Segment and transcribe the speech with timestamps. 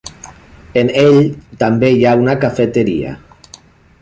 [0.83, 1.19] En ell,
[1.65, 3.17] també hi ha una cafeteria.